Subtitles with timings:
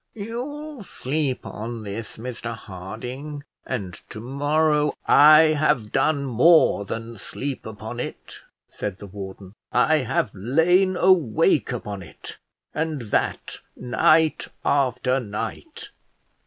[0.15, 4.95] "You'll sleep on this, Mr Harding, and to morrow"
[5.31, 8.33] "I have done more than sleep upon it,"
[8.67, 12.39] said the warden; "I have lain awake upon it,
[12.73, 15.91] and that night after night.